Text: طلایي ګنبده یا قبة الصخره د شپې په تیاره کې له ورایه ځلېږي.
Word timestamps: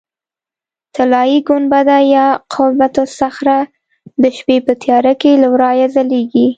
طلایي 0.95 1.37
ګنبده 1.47 1.97
یا 2.15 2.27
قبة 2.53 2.95
الصخره 3.07 3.59
د 4.21 4.23
شپې 4.37 4.57
په 4.65 4.73
تیاره 4.81 5.13
کې 5.21 5.31
له 5.41 5.47
ورایه 5.53 5.87
ځلېږي. 5.95 6.47